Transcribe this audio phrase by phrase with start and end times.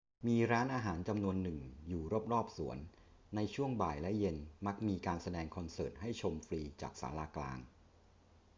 [0.27, 2.77] มีร้านอาหารจำนวนหนึ่งอยู่รอบ ๆ สวน
[3.35, 7.59] ในช่วงบ่ายและเย็นมักมีการแสดงคอนเสิร์ตให้ชมฟรีจากศาลากลาง